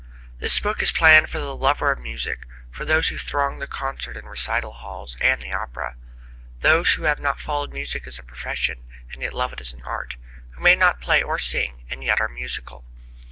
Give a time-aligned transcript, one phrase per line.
[0.39, 4.17] This book is planned for the lover of music, for those who throng the concert
[4.17, 5.95] and recital halls and the opera
[6.61, 8.83] those who have not followed music as a profession,
[9.13, 10.17] and yet love it as an art;
[10.55, 12.83] who may not play or sing, and yet are musical.